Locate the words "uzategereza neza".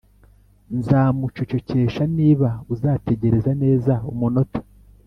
2.73-3.93